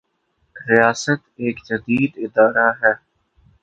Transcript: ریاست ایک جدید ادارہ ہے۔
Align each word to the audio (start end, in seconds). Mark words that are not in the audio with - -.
ریاست 0.55 1.21
ایک 1.39 1.55
جدید 1.67 2.11
ادارہ 2.23 2.67
ہے۔ 2.81 2.93